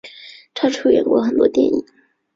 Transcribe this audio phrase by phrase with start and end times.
[0.55, 1.85] 她出演过很多电影。